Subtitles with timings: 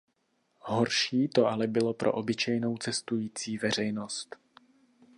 [0.59, 4.35] Horší to ale bylo pro obyčejnou cestující veřejnost.